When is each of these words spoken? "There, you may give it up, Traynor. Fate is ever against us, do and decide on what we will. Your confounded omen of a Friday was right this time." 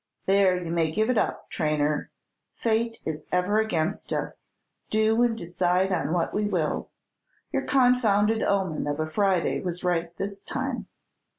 "There, 0.25 0.57
you 0.59 0.71
may 0.71 0.89
give 0.89 1.11
it 1.11 1.17
up, 1.19 1.51
Traynor. 1.51 2.09
Fate 2.53 2.97
is 3.05 3.27
ever 3.31 3.59
against 3.59 4.11
us, 4.11 4.45
do 4.89 5.21
and 5.21 5.37
decide 5.37 5.91
on 5.91 6.11
what 6.11 6.33
we 6.33 6.45
will. 6.47 6.89
Your 7.51 7.61
confounded 7.67 8.41
omen 8.41 8.87
of 8.87 8.99
a 8.99 9.05
Friday 9.05 9.59
was 9.61 9.83
right 9.83 10.09
this 10.17 10.41
time." 10.41 10.87